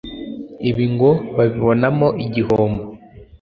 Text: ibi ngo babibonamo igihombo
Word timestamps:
ibi 0.69 0.85
ngo 0.93 1.09
babibonamo 1.35 2.07
igihombo 2.25 2.83